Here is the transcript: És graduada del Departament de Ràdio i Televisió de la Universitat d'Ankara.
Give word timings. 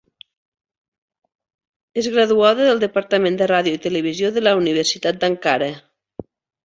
És 2.03 2.09
graduada 2.15 2.67
del 2.69 2.81
Departament 2.85 3.37
de 3.43 3.49
Ràdio 3.55 3.79
i 3.81 3.85
Televisió 3.87 4.33
de 4.39 4.45
la 4.47 4.55
Universitat 4.63 5.21
d'Ankara. 5.25 5.69